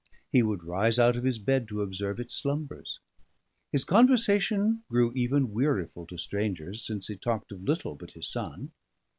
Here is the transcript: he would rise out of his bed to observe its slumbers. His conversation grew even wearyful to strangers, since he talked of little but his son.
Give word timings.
he 0.31 0.41
would 0.41 0.63
rise 0.63 0.97
out 0.97 1.15
of 1.15 1.23
his 1.23 1.37
bed 1.37 1.67
to 1.67 1.83
observe 1.83 2.19
its 2.19 2.33
slumbers. 2.33 2.99
His 3.71 3.83
conversation 3.83 4.81
grew 4.89 5.13
even 5.13 5.53
wearyful 5.53 6.07
to 6.07 6.17
strangers, 6.17 6.83
since 6.83 7.05
he 7.07 7.15
talked 7.15 7.51
of 7.51 7.61
little 7.65 7.93
but 7.93 8.13
his 8.13 8.27
son. 8.27 8.71